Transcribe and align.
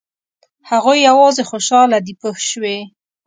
هغوی 0.69 0.97
یوازې 1.09 1.43
خوشاله 1.49 1.97
دي 2.05 2.13
پوه 2.19 2.37
شوې!. 2.49 2.77